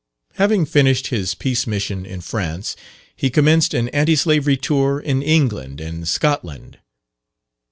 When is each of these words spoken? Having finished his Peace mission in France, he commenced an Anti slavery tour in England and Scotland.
Having 0.33 0.65
finished 0.65 1.07
his 1.09 1.35
Peace 1.35 1.67
mission 1.67 2.07
in 2.07 2.21
France, 2.21 2.75
he 3.15 3.29
commenced 3.29 3.75
an 3.75 3.87
Anti 3.89 4.15
slavery 4.15 4.57
tour 4.57 4.99
in 4.99 5.21
England 5.21 5.79
and 5.79 6.07
Scotland. 6.07 6.79